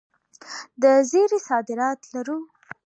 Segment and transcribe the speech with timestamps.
[0.81, 2.37] د زیرې صادرات لرو؟